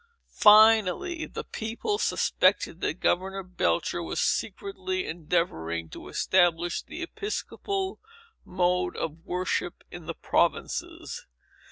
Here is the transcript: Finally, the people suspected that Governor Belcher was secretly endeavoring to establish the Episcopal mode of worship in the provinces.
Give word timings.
Finally, 0.39 1.27
the 1.27 1.43
people 1.43 1.99
suspected 1.99 2.81
that 2.81 2.95
Governor 2.99 3.43
Belcher 3.43 4.01
was 4.01 4.19
secretly 4.19 5.05
endeavoring 5.05 5.89
to 5.89 6.07
establish 6.07 6.81
the 6.81 7.03
Episcopal 7.03 7.99
mode 8.43 8.97
of 8.97 9.23
worship 9.23 9.83
in 9.91 10.07
the 10.07 10.15
provinces. 10.15 11.27